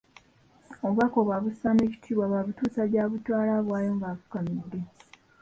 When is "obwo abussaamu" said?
1.21-1.81